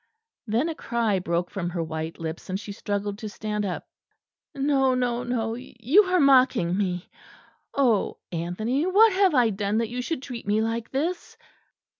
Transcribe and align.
Then 0.47 0.67
a 0.67 0.73
cry 0.73 1.19
broke 1.19 1.51
from 1.51 1.69
her 1.69 1.83
white 1.83 2.17
lips, 2.17 2.49
and 2.49 2.59
she 2.59 2.71
struggled 2.71 3.19
to 3.19 3.29
stand 3.29 3.67
up. 3.67 3.87
"No, 4.55 4.95
no, 4.95 5.21
no! 5.21 5.53
you 5.53 6.01
are 6.05 6.19
mocking 6.19 6.75
me. 6.75 7.07
Oh! 7.75 8.17
Anthony, 8.31 8.87
what 8.87 9.13
have 9.13 9.35
I 9.35 9.51
done, 9.51 9.77
that 9.77 9.89
you 9.89 10.01
should 10.01 10.23
treat 10.23 10.47
me 10.47 10.59
like 10.59 10.89
this?" 10.89 11.37